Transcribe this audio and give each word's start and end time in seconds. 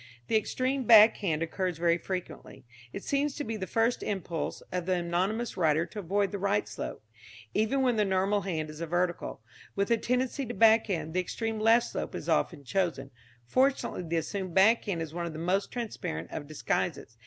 The 0.29 0.35
extreme 0.35 0.85
back 0.85 1.17
hand 1.17 1.43
occurs 1.43 1.77
very 1.77 1.99
frequently. 1.99 2.65
It 2.91 3.03
seems 3.03 3.35
to 3.35 3.43
be 3.43 3.55
the 3.55 3.67
first 3.67 4.01
impulse 4.01 4.61
of 4.71 4.87
the 4.87 4.93
anonymous 4.95 5.55
writer 5.57 5.85
to 5.85 5.99
avoid 5.99 6.31
the 6.31 6.39
right 6.39 6.67
slope. 6.67 7.03
Even 7.53 7.83
when 7.83 7.97
the 7.97 8.03
normal 8.03 8.41
hand 8.41 8.71
is 8.71 8.81
a 8.81 8.87
vertical, 8.87 9.41
with 9.75 9.91
a 9.91 9.97
tendency 9.97 10.43
to 10.47 10.55
back 10.55 10.87
hand, 10.87 11.13
the 11.13 11.19
extreme 11.19 11.59
left 11.59 11.85
slope 11.85 12.15
is 12.15 12.27
often 12.27 12.63
chosen. 12.63 13.11
Fortunately, 13.45 14.01
the 14.01 14.17
assumed 14.17 14.55
back 14.55 14.83
hand 14.85 15.03
is 15.03 15.13
one 15.13 15.27
of 15.27 15.33
the 15.33 15.37
most 15.37 15.71
transparent 15.71 16.31
of 16.31 16.47
disguises. 16.47 17.19